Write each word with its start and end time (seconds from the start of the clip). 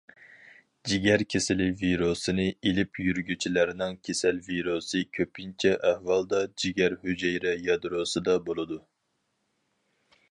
جىگەر 0.91 1.23
كېسىلى 1.33 1.65
ۋىرۇسىنى 1.81 2.45
ئېلىپ 2.69 3.01
يۈرگۈچىلەرنىڭ 3.07 3.99
كېسەل 4.09 4.41
ۋىرۇسى 4.47 5.03
كۆپىنچە 5.19 5.75
ئەھۋالدا 5.91 6.41
جىگەر 6.63 6.99
ھۈجەيرە 7.07 7.53
يادروسىدا 7.69 8.39
بولىدۇ. 8.49 8.81